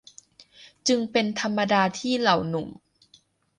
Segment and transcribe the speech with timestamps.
[0.87, 2.67] จึงเป็นธรรมดาที่เหล่าหนุ่ม